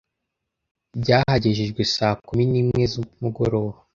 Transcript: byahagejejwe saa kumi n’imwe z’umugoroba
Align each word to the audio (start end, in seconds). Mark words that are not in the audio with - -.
byahagejejwe 1.01 1.81
saa 1.95 2.15
kumi 2.27 2.43
n’imwe 2.51 2.83
z’umugoroba 2.91 3.77